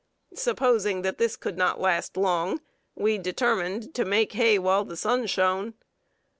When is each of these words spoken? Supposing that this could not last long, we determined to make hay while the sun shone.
Supposing 0.33 1.03
that 1.03 1.19
this 1.19 1.35
could 1.37 1.59
not 1.59 1.79
last 1.79 2.17
long, 2.17 2.59
we 2.95 3.19
determined 3.19 3.93
to 3.93 4.03
make 4.03 4.31
hay 4.33 4.57
while 4.57 4.83
the 4.83 4.97
sun 4.97 5.27
shone. 5.27 5.75